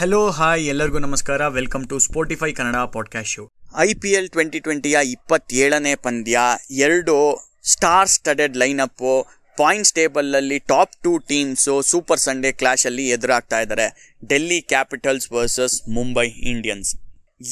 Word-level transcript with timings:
Hello 0.00 0.30
hi 0.30 0.66
ಎಲ್ಲರಿಗೂ 0.68 0.98
ನಮಸ್ಕಾರ. 0.98 1.46
Welcome 1.46 1.88
to 1.88 1.98
Spotify 1.98 2.52
Kannada 2.52 2.76
podcast 2.76 3.30
show 3.30 3.52
I 3.78 3.94
P 3.94 4.10
L 4.10 4.28
twenty 4.28 4.60
ಟ್ವೆಂಟಿಯ 4.60 4.98
ಇಪ್ಪತ್ತೇಳನೇ 5.04 5.94
ಪಂದ್ಯ. 5.94 6.38
ಎರಡು 6.70 7.16
star 7.64 8.08
studded 8.08 8.56
lineup 8.56 9.26
points 9.56 9.92
ಟೇಬಲಲ್ಲಿ 9.92 10.58
top 10.58 10.92
two 11.02 11.18
teams 11.18 11.82
super 11.82 12.18
Sunday 12.18 12.52
ಕ್ಲಾಶಲ್ಲಿ 12.52 13.08
ಎದುರಾಗ್ತಾ 13.08 13.60
ಇದ್ದಾರೆ. 13.60 14.16
Delhi 14.28 14.62
Capitals 14.62 15.32
versus 15.32 15.88
Mumbai 15.88 16.28
Indians 16.28 16.96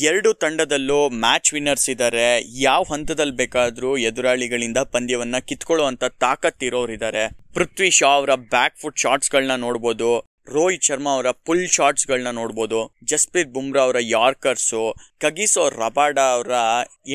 ಎರಡು 0.02 0.34
ತಂಡದಲ್ಲೂ 0.34 1.08
ಮ್ಯಾಚ್ 1.08 1.54
ವಿನ್ನರ್ಸ್ 1.54 1.90
ಇದ್ದಾರೆ. 1.90 2.42
ಯಾವ 2.60 2.82
ಹಂತದಲ್ಲಿ 2.82 3.36
ಬೇಕಾದರೂ 3.36 3.96
ಎದುರಾಳಿಗಳಿಂದ 3.96 4.78
ಪಂದ್ಯವನ್ನು 4.78 5.46
ಕಿತ್ಕೊಳ್ಳುವಂಥ 5.46 6.04
ತಾಕತ್ತಿರೋರಿದ್ದಾರೆ. 6.04 7.30
ಪೃಥ್ವಿ 7.54 7.90
ಶಾ 7.90 8.06
ಅವರ 8.06 8.34
ಬ್ಯಾಕ್ 8.34 8.78
ಫುಟ್ 8.80 8.98
ಶಾಟ್ಸ್ಗಳನ್ನ 8.98 9.54
ನೋಡ್ಬೋದು. 9.54 10.37
ರೋಹಿತ್ 10.54 10.86
ಶರ್ಮಾ 10.88 11.12
ಅವರ 11.16 11.30
ಪುಲ್ 11.46 11.66
ಶಾಟ್ಸ್ಗಳನ್ನ 11.76 12.30
ನೋಡ್ಬೋದು, 12.40 12.78
ಜಸ್ಪ್ರೀತ್ 13.10 13.52
ಬುಮ್ರಾ 13.56 13.82
ಅವರ 13.86 13.98
ಯಾರ್ಕರ್ಸು, 14.16 14.82
ಕಗಿಸೋ 15.24 15.64
ರಬಾಡಾ 15.80 16.26
ಅವರ 16.36 16.52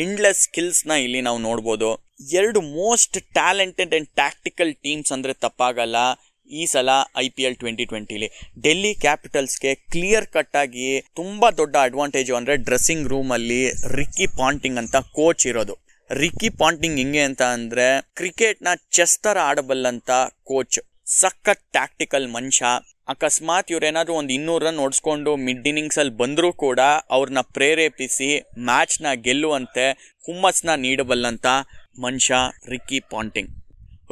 ಎಂಡ್ಲೆಸ್ 0.03 0.43
ಸ್ಕಿಲ್ಸ್ನ 0.47 0.97
ಇಲ್ಲಿ 1.05 1.21
ನಾವು 1.27 1.39
ನೋಡ್ಬೋದು. 1.47 1.89
ಎರಡು 2.39 2.59
most 2.77 3.17
talented 3.37 3.95
and 3.97 4.09
tactical 4.21 4.73
teams 4.85 5.13
ಅಂದರೆ 5.17 5.35
ತಪ್ಪಾಗಲ್ಲ 5.45 5.97
ಈ 6.49 6.63
ಸಲ 6.71 6.89
ಐ 7.23 7.25
ಪಿ 7.35 7.43
ಎಲ್ 7.47 7.57
ಟ್ವೆಂಟಿ 7.61 7.85
ಟ್ವೆಂಟಿಲಿ. 7.91 8.27
ಡೆಲ್ಲಿ 8.63 8.91
ಕ್ಯಾಪಿಟಲ್ಸ್ಗೆ 9.03 9.71
ಕ್ಲಿಯರ್ 9.93 10.27
ಕಟ್ 10.35 10.57
ಆಗಿ 10.61 10.89
ತುಂಬಾ 11.19 11.47
ದೊಡ್ಡ 11.59 11.75
ಅಡ್ವಾಂಟೇಜು 11.87 12.33
ಅಂದರೆ 12.39 12.55
ಡ್ರೆಸ್ಸಿಂಗ್ 12.67 13.09
ರೂಮಲ್ಲಿ 13.13 13.61
ರಿಕ್ಕಿ 13.97 14.27
ಪಾಂಟಿಂಗ್ 14.39 14.79
ಅಂತ 14.81 14.95
ಕೋಚ್ 15.19 15.45
ಇರೋದು. 15.51 15.75
ರಿಕ್ಕಿ 16.09 16.49
ಪಾಂಟಿಂಗ್ 16.61 16.99
ಹೆಂಗೆ 17.01 17.21
ಅಂತ 17.27 17.43
ಅಂದರೆ 17.57 17.85
ಕ್ರಿಕೆಟ್ನ 18.19 18.73
ಚೆಸ್ 18.97 19.15
ಥರ 19.25 19.37
ಆಡಬಲ್ಲಂಥ 19.49 20.09
ಕೋಚ್. 20.51 20.79
ಸಖತ್ 21.19 21.63
ಟ್ಯಾಕ್ಟಿಕಲ್ 21.75 22.27
ಮನುಷ್ಯ. 22.35 22.65
ಅಕಸ್ಮಾತ್ 23.13 23.71
ಇವ್ರೇನಾದ್ರು 23.73 24.13
ಒಂದು 24.19 24.31
ಇನ್ನೂರು 24.33 24.63
ರನ್ 24.65 24.79
ಓಡಿಸ್ಕೊಂಡು 24.83 25.31
ಮಿಡ್ 25.45 25.67
ಇನ್ನಿಂಗ್ಸ್ 25.71 25.99
ಅಲ್ಲಿ 26.01 26.13
ಬಂದರೂ 26.21 26.49
ಕೂಡ 26.63 26.81
ಅವ್ರನ್ನ 27.15 27.41
ಪ್ರೇರೇಪಿಸಿ 27.55 28.29
ಮ್ಯಾಚ್ನ 28.69 29.13
ಗೆಲ್ಲುವಂತೆ 29.25 29.85
ಹುಮ್ಮಸ್ನ 30.27 30.75
ನೀಡಬಲ್ಲಂತ 30.85 31.47
ಮನುಷ್ಯ 32.05 32.35
ರಿಕ್ಕಿ 32.73 32.99
ಪಾಂಟಿಂಗ್. 33.13 33.51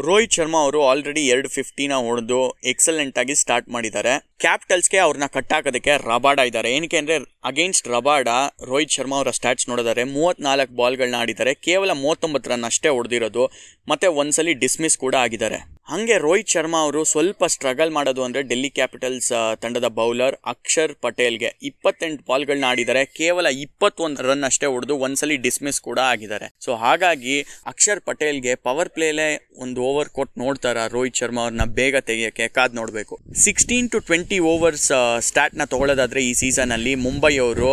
ರೋಹಿತ್ 0.07 0.35
ಶರ್ಮಾ 0.35 0.59
ಅವರು 0.65 0.79
ಆಲ್ರೆಡಿ 0.89 1.23
ಎರಡು 1.33 1.49
ಫಿಫ್ಟಿನ 1.55 1.93
ಹೊಡೆದು 2.05 2.37
ಎಕ್ಸಲೆಂಟ್ 2.71 3.17
ಆಗಿ 3.21 3.33
ಸ್ಟಾರ್ಟ್ 3.41 3.67
ಮಾಡಿದ್ದಾರೆ. 3.69 4.13
ಕ್ಯಾಪಿಟಲ್ಸ್ಗೆ 4.43 4.99
ಅವ್ರನ್ನ 5.05 5.27
ಕಟ್ಟಾಕೋದಕ್ಕೆ 5.35 5.93
ರಬಾಡ 6.09 6.39
ಇದ್ದಾರೆ. 6.49 6.69
ಏನಕ್ಕೆ 6.77 6.97
ಅಂದರೆ 6.97 7.17
ಅಗೇನ್ಸ್ಟ್ 7.43 7.89
ರಬಾಡ 7.95 8.27
ರೋಹಿತ್ 8.69 8.95
ಶರ್ಮಾ 8.97 9.17
ಅವರ 9.17 9.31
ಸ್ಟ್ಯಾಟ್ಸ್ 9.39 9.69
ನೋಡಿದರೆ 9.71 10.03
ಮೂವತ್ನಾಲ್ಕು 10.15 10.75
ಬಾಲ್ಗಳನ್ನ 10.81 11.19
ಆಡಿದ್ದಾರೆ. 11.23 11.53
ಕೇವಲ 11.67 11.91
ಮೂವತ್ತೊಂಬತ್ತು 12.03 12.49
ರನ್ 12.53 12.67
ಅಷ್ಟೇ 12.71 12.91
ಹೊಡೆದಿರೋದು. 12.97 13.45
ಮತ್ತೆ 13.91 14.07
ಒಂದ್ಸಲಿ 14.21 14.55
ಡಿಸ್ಮಿಸ್ 14.63 14.97
ಕೂಡ 14.97 15.15
ಆಗಿದ್ದಾರೆ. 15.25 15.59
ಹಂಗೆ 15.91 16.15
ರೋಹಿತ್ 16.23 16.51
ಶರ್ಮಾ 16.53 16.79
ಅವರು 16.85 16.99
ಸ್ವಲ್ಪ 17.11 17.47
ಸ್ಟ್ರಗಲ್ 17.53 17.89
ಮಾಡೋದು 17.95 18.21
ಅಂದರೆ 18.25 18.41
ಡೆಲ್ಲಿ 18.49 18.69
ಕ್ಯಾಪಿಟಲ್ಸ್ 18.77 19.27
ತಂಡದ 19.63 19.87
ಬೌಲರ್ 19.97 20.35
ಅಕ್ಷರ್ 20.51 20.93
ಪಟೇಲ್ಗೆ 21.05 21.49
ಇಪ್ಪತ್ತೆಂಟು 21.69 22.21
ಬಾಲ್ಗಳನ್ನ 22.29 22.65
ಆಡಿದ್ದಾರೆ. 22.69 23.01
ಕೇವಲ 23.19 23.47
ಇಪ್ಪತ್ತೊಂದು 23.65 24.23
ರನ್ 24.27 24.45
ಅಷ್ಟೇ 24.49 24.67
ಹೊಡೆದು 24.73 24.95
ಒಂದ್ಸಲಿ 25.05 25.37
ಡಿಸ್ಮಿಸ್ 25.45 25.79
ಕೂಡ 25.87 25.99
ಆಗಿದ್ದಾರೆ. 26.11 26.47
ಸೊ 26.65 26.71
ಹಾಗಾಗಿ 26.83 27.35
ಅಕ್ಷರ್ 27.71 28.01
ಪಟೇಲ್ಗೆ 28.09 28.53
ಪವರ್ 28.67 28.91
ಪ್ಲೇಲೇ 28.97 29.27
ಒಂದು 29.65 29.81
ಓವರ್ 29.89 30.11
ಕೊಟ್ಟು 30.17 30.35
ನೋಡ್ತಾರ 30.43 30.77
ರೋಹಿತ್ 30.95 31.19
ಶರ್ಮಾ 31.21 31.41
ಅವ್ರನ್ನ 31.45 31.65
ಬೇಗ 31.79 31.95
ತೆಗೆಯೋಕ್ಕೆ, 32.09 32.47
ಕಾದ್ 32.57 32.77
ನೋಡಬೇಕು. 32.79 33.17
ಸಿಕ್ಸ್ಟೀನ್ 33.45 33.89
ಟು 33.95 34.01
ಟ್ವೆಂಟಿ 34.09 34.39
ಓವರ್ಸ್ 34.53 34.89
ಸ್ಟಾಟ್ನ 35.29 35.65
ತಗೊಳ್ಳೋದಾದ್ರೆ 35.73 36.23
ಈ 36.29 36.33
ಸೀಸನಲ್ಲಿ 36.41 36.93
ಮುಂಬೈ 37.07 37.33
ಅವರು 37.47 37.71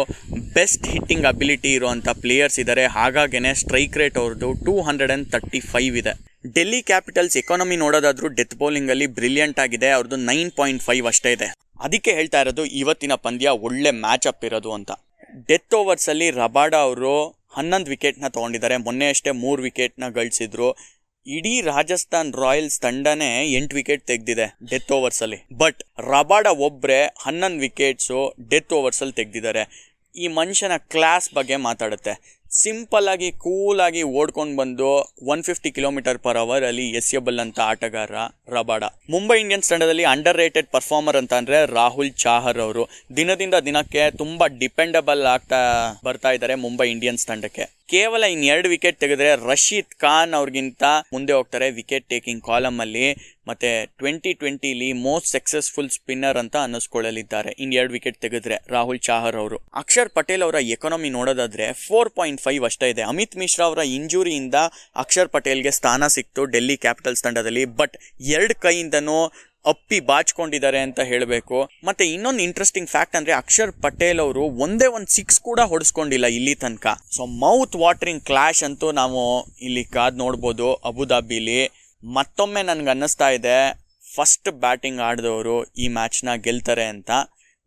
ಬೆಸ್ಟ್ 0.58 0.88
ಹಿಟ್ಟಿಂಗ್ 0.94 1.28
ಅಬಿಲಿಟಿ 1.32 1.72
ಇರುವಂಥ 1.78 2.08
ಪ್ಲೇಯರ್ಸ್ 2.24 2.58
ಇದ್ದಾರೆ. 2.64 2.86
ಹಾಗಾಗೇ 2.98 3.52
ಸ್ಟ್ರೈಕ್ 3.62 3.98
ರೇಟ್ 4.02 4.18
ಅವ್ರದ್ದು 4.24 4.50
two 4.66 4.74
hundred 4.88 5.14
and 5.14 5.28
thirty 5.36 5.62
five 5.74 5.96
ಇದೆ. 6.02 6.14
ಡೆಲ್ಲಿ 6.44 6.82
ಕ್ಯಾಪಿಟಲ್ಸ್ 6.82 7.36
ಎಕಾನಮಿ 7.36 7.76
ನೋಡೋದಾದ್ರೂ 7.76 8.28
ಡೆತ್ 8.28 8.54
ಬೌಲಿಂಗ್ 8.54 8.90
ಅಲ್ಲಿ 8.90 9.06
ಬ್ರಿಲಿಯಂಟ್ 9.06 9.58
ಆಗಿದೆ 9.58 9.88
ಅವ್ರದ್ದು 9.88 10.16
ನೈನ್ 10.16 10.52
ಪಾಯಿಂಟ್ 10.52 10.82
ಫೈವ್ 10.82 11.06
ಅಷ್ಟೇ 11.06 11.32
ಇದೆ. 11.32 11.54
ಅದಕ್ಕೆ 11.80 12.12
ಹೇಳ್ತಾ 12.12 12.40
ಇರೋದು 12.40 12.64
ಇವತ್ತಿನ 12.64 13.14
ಪಂದ್ಯ 13.14 13.48
ಒಳ್ಳೆ 13.48 13.90
ಮ್ಯಾಚ್ 13.90 14.26
ಅಪ್ 14.26 14.44
ಇರೋದು 14.44 14.72
ಅಂತ. 14.72 14.90
ಡೆತ್ 15.48 15.74
ಓವರ್ಸ್ 15.74 16.08
ಅಲ್ಲಿ 16.08 16.30
ರಬಾಡಾ 16.30 16.78
ಅವರು 16.78 17.42
ಹನ್ನೊಂದು 17.52 17.90
ವಿಕೆಟ್ನ 17.90 18.28
ತಗೊಂಡಿದ್ದಾರೆ. 18.28 18.76
ಮೊನ್ನೆ 18.76 19.08
ಅಷ್ಟೇ 19.08 19.30
ಮೂರು 19.30 19.62
ವಿಕೆಟ್ನ 19.62 20.08
ಗಳಿಸಿದ್ರು. 20.08 20.76
ಇಡೀ 21.26 21.60
ರಾಜಸ್ಥಾನ್ 21.60 22.32
ರಾಯಲ್ಸ್ 22.32 22.80
ತಂಡನೇ 22.80 23.52
ಎಂಟು 23.52 23.76
ವಿಕೆಟ್ 23.76 24.06
ತೆಗೆದಿದೆ 24.06 24.56
ಡೆತ್ 24.70 24.92
ಓವರ್ಸ್ 24.92 25.22
ಅಲ್ಲಿ 25.22 25.46
ಬಟ್ 25.52 25.82
ರಬಾಡಾ 25.98 26.50
ಒಬ್ಬರೇ 26.50 27.14
ಹನ್ನೊಂದು 27.18 27.60
ವಿಕೆಟ್ಸು 27.60 28.34
ಡೆತ್ 28.50 28.72
ಓವರ್ಸ್ 28.72 29.02
ಅಲ್ಲಿ 29.02 29.14
ತೆಗೆದಿದ್ದಾರೆ. 29.14 29.92
ಈ 30.16 30.28
ಮನುಷ್ಯನ 30.28 30.76
ಕ್ಲಾಸ್ 30.76 31.34
ಬಗ್ಗೆ 31.34 31.56
ಮಾತಾಡುತ್ತೆ. 31.56 32.37
ಸಿಂಪಲ್ 32.50 33.08
ಆಗಿ 33.08 33.32
ಕೂಲ್ 33.32 33.80
ಆಗಿ 33.80 34.02
ಓಡ್ಕೊಂಡು 34.02 34.56
ಬಂದು 34.56 35.14
one 35.22 35.42
fifty 35.42 35.70
kilometer 35.70 36.18
per 36.18 36.36
hour 36.36 36.64
ಅಲ್ಲಿ 36.64 36.90
ಎಸೆಯಬಲ್ 36.90 37.40
ಅಂತ 37.40 37.60
ಆಟಗಾರ 37.60 38.10
ರಬಾಡ. 38.48 38.84
ಮುಂಬೈ 39.10 39.40
ಇಂಡಿಯನ್ಸ್ 39.40 39.68
ತಂಡದಲ್ಲಿ 39.68 40.04
ಅಂಡರ್ 40.04 40.36
ರೇಟೆಡ್ 40.36 40.66
ಪರ್ಫಾರ್ಮರ್ 40.66 41.16
ಅಂತ 41.16 41.34
ಅಂದ್ರೆ 41.34 41.66
ರಾಹುಲ್ 41.66 42.12
ಚಾಹರ್ 42.12 42.58
ಅವರು. 42.58 42.88
ದಿನದಿಂದ 43.16 43.54
ದಿನಕ್ಕೆ 43.54 44.10
ತುಂಬಾ 44.10 44.46
ಡಿಪೆಂಡಬಲ್ 44.46 45.22
ಆಗ್ತಾ 45.22 45.56
ಬರ್ತಾ 46.04 46.30
ಇದ್ದಾರೆ 46.30 46.54
ಮುಂಬೈ 46.54 46.90
ಇಂಡಿಯನ್ಸ್ 46.90 47.26
ತಂಡಕ್ಕೆ. 47.26 47.77
ಕೇವಲ 47.88 48.24
ಇನ್ 48.24 48.44
ಎರಡು 48.44 48.68
ವಿಕೆಟ್ 48.68 49.00
ತೆಗೆದ್ರೆ 49.00 49.50
ರಶೀದ್ 49.50 49.94
ಖಾನ್ 49.98 50.34
ಅವ್ರಿಗಿಂತ 50.34 50.82
ಮುಂದೆ 51.12 51.32
ಹೋಗ್ತಾರೆ 51.32 51.70
ವಿಕೆಟ್ 51.70 52.08
ಟೇಕಿಂಗ್ 52.08 52.42
ಕಾಲಮ್ 52.44 52.80
ಅಲ್ಲಿ. 52.80 53.38
ಮತ್ತೆ 53.48 53.86
ಟ್ವೆಂಟಿ 53.86 54.32
ಟ್ವೆಂಟಿಲಿ 54.32 54.92
ಮೋಸ್ಟ್ 54.92 55.28
ಸಕ್ಸಸ್ಫುಲ್ 55.28 55.90
ಸ್ಪಿನ್ನರ್ 55.90 56.36
ಅಂತ 56.36 56.56
ಅನ್ನಿಸ್ಕೊಳ್ಳಲಿದ್ದಾರೆ. 56.56 57.50
ಇನ್ 57.58 57.74
ಎರಡು 57.74 57.92
ವಿಕೆಟ್ 57.92 58.18
ತೆಗೆದ್ರೆ 58.20 58.56
ರಾಹುಲ್ 58.68 59.00
ಚಾಹರ್ 59.00 59.36
ಅವರು. 59.36 59.58
ಅಕ್ಷರ್ 59.74 60.10
ಪಟೇಲ್ 60.10 60.42
ಅವರ 60.42 60.54
ಎಕಾನಮಿ 60.54 61.10
ನೋಡೋದಾದ್ರೆ 61.10 61.72
ಫೋರ್ 61.72 62.10
ಪಾಯಿಂಟ್ 62.10 62.42
ಫೈವ್ 62.42 62.64
ಅಷ್ಟೇ 62.64 62.90
ಇದೆ. 62.90 63.02
ಅಮಿತ್ 63.02 63.36
ಮಿಶ್ರಾ 63.36 63.66
ಅವರ 63.66 63.78
ಇಂಜುರಿಯಿಂದ 63.78 64.54
ಅಕ್ಷರ್ 64.96 65.28
ಪಟೇಲ್ಗೆ 65.28 65.70
ಸ್ಥಾನ 65.70 66.06
ಸಿಕ್ತು 66.06 66.44
ಡೆಲ್ಲಿ 66.44 66.76
ಕ್ಯಾಪಿಟಲ್ಸ್ 66.76 67.22
ತಂಡದಲ್ಲಿ. 67.22 67.64
ಬಟ್ 67.64 67.96
ಎರಡು 68.20 68.54
ಕೈಯಿಂದನೂ 68.54 69.32
ಅಪ್ಪಿ 69.66 70.00
ಬಾಚ್ಕೊಂಡಿದ್ದಾರೆ 70.00 70.78
ಅಂತ 70.78 71.00
ಹೇಳಬೇಕು. 71.00 71.70
ಮತ್ತೆ 71.84 72.12
ಇನ್ನೊಂದು 72.12 72.42
ಇಂಟ್ರೆಸ್ಟಿಂಗ್ 72.42 72.88
ಫ್ಯಾಕ್ಟ್ 72.88 73.16
ಅಂದ್ರೆ 73.16 73.32
ಅಕ್ಷರ್ 73.32 73.72
ಪಟೇಲ್ 73.72 74.20
ಅವರು 74.20 74.40
ಒಂದೇ 74.40 74.86
ಒಂದು 74.86 75.06
ಸಿಕ್ಸ್ 75.06 75.40
ಕೂಡ 75.40 75.60
ಹೊಡೆಸ್ಕೊಂಡಿಲ್ಲ 75.60 76.26
ಇಲ್ಲಿ 76.26 76.54
ತನಕ. 76.54 76.86
ಸೊ 77.16 77.26
ಮೌತ್ 77.26 77.76
ವಾಟರಿಂಗ್ 77.76 78.24
ಕ್ಲಾಶ್ 78.24 78.64
ಅಂತೂ 78.64 78.92
ನಾವು 78.92 79.46
ಇಲ್ಲಿ 79.62 79.84
ಕಾದ್ 79.84 80.18
ನೋಡ್ಬೋದು 80.18 80.74
ಅಬುದಾಬಿಲಿ. 80.74 81.60
ಮತ್ತೊಮ್ಮೆ 82.04 82.62
ನನ್ಗೆ 82.62 82.88
ಅನ್ನಿಸ್ತಾ 82.88 83.30
ಇದೆ 83.30 83.56
ಫಸ್ಟ್ 84.14 84.48
ಬ್ಯಾಟಿಂಗ್ 84.50 85.00
ಆಡಿದವರು 85.00 85.64
ಈ 85.64 85.88
ಮ್ಯಾಚ್ನ 85.88 86.28
ಗೆಲ್ತಾರೆ 86.34 86.84
ಅಂತ. 86.84 87.10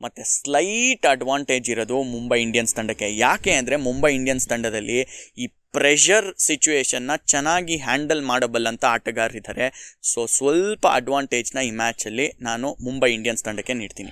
ಮತ್ತೆ 0.03 0.23
ಸ್ಲೈಟ್ 0.23 1.05
ಅಡ್ವಾಂಟೇಜ್ 1.05 1.69
ಇರೋದು 1.69 1.97
ಮುಂಬೈ 2.13 2.39
ಇಂಡಿಯನ್ಸ್ 2.41 2.75
ತಂಡಕ್ಕೆ. 2.75 3.17
ಯಾಕೆ 3.17 3.51
ಅಂದರೆ 3.51 3.75
ಮುಂಬೈ 3.87 4.11
ಇಂಡಿಯನ್ಸ್ 4.19 4.47
ತಂಡದಲ್ಲಿ 4.47 4.99
ಈ 5.37 5.47
ಪ್ರೆಷರ್ 5.77 6.25
ಸಿಚುವೇಷನ್ನ 6.39 7.11
ಚೆನ್ನಾಗಿ 7.25 7.75
ಹ್ಯಾಂಡಲ್ 7.77 8.21
ಮಾಡಬಲ್ಲಂಥ 8.21 8.83
ಆಟಗಾರರಿದ್ದಾರೆ. 8.95 9.67
ಸೊ 10.13 10.25
ಸ್ವಲ್ಪ 10.37 10.85
ಅಡ್ವಾಂಟೇಜ್ನ 10.99 11.57
ಈ 11.67 11.71
ಮ್ಯಾಚಲ್ಲಿ 11.71 12.27
ನಾನು 12.41 12.69
ಮುಂಬೈ 12.87 13.11
ಇಂಡಿಯನ್ಸ್ 13.13 13.43
ತಂಡಕ್ಕೆ 13.43 13.73
ನೀಡ್ತೀನಿ. 13.73 14.11